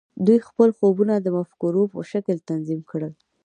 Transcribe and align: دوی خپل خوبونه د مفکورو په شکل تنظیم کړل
دوی 0.25 0.39
خپل 0.47 0.69
خوبونه 0.77 1.13
د 1.19 1.27
مفکورو 1.37 1.83
په 1.93 1.99
شکل 2.11 2.37
تنظیم 2.49 2.81
کړل 2.91 3.13